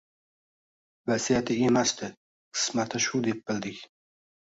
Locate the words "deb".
3.29-3.39